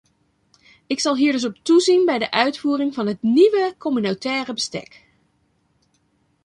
[0.87, 5.05] Ik zal hier dus op toezien bij de uitvoering van het nieuwe communautaire bestek.